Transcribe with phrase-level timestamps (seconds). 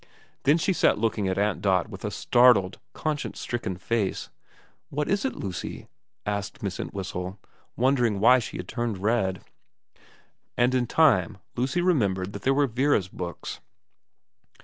[0.45, 4.31] Then she sat looking up at Aunt Dot with a startled, conscience stricken face.'
[4.89, 5.85] What is it, Lucy?'
[6.39, 7.37] asked Miss Entwhistle,
[7.75, 9.43] wonder ing why she had turned red.
[10.57, 13.59] Just in time Lucy remembered that there were Vera's books.